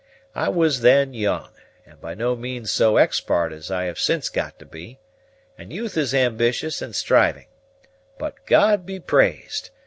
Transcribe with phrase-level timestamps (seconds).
[0.33, 1.49] I was then young,
[1.85, 4.97] and by no means so expart as I have since got to be,
[5.59, 7.49] and youth is ambitious and striving;
[8.17, 9.69] but, God be praised!